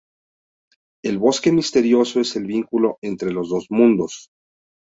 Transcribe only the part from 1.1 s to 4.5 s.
bosque misterioso es el vínculo entre los dos mundos.